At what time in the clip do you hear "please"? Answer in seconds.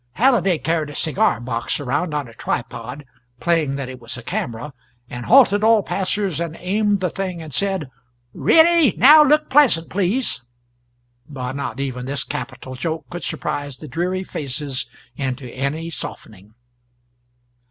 9.91-10.41